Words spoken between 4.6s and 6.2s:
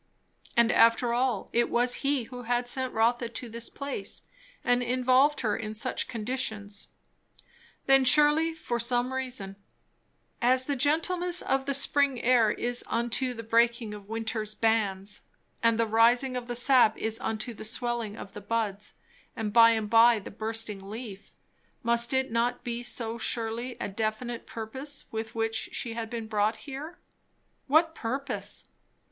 and involved her in such